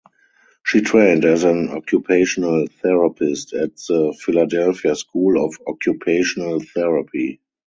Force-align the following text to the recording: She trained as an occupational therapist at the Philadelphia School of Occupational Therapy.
She 0.63 0.81
trained 0.81 1.25
as 1.25 1.43
an 1.43 1.69
occupational 1.69 2.65
therapist 2.81 3.53
at 3.53 3.77
the 3.87 4.17
Philadelphia 4.19 4.95
School 4.95 5.45
of 5.45 5.55
Occupational 5.67 6.59
Therapy. 6.73 7.39